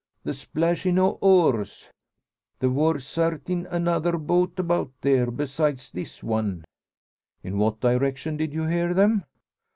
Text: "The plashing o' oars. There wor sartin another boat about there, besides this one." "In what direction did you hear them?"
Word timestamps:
"The 0.23 0.47
plashing 0.55 0.97
o' 0.97 1.19
oars. 1.21 1.87
There 2.57 2.71
wor 2.71 2.95
sartin 2.97 3.67
another 3.67 4.17
boat 4.17 4.57
about 4.57 4.89
there, 5.01 5.29
besides 5.29 5.91
this 5.91 6.23
one." 6.23 6.65
"In 7.43 7.59
what 7.59 7.81
direction 7.81 8.35
did 8.35 8.51
you 8.51 8.63
hear 8.63 8.95
them?" 8.95 9.25